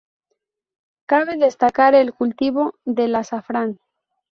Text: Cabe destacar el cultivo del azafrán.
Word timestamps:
Cabe 1.05 1.37
destacar 1.37 1.93
el 1.93 2.11
cultivo 2.11 2.73
del 2.85 3.13
azafrán. 3.13 3.77